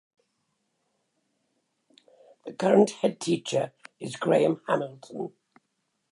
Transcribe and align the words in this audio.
The 2.47 2.53
current 2.53 2.89
headteacher 3.03 3.71
is 3.99 4.15
Graham 4.15 4.59
Hamilton. 4.67 5.33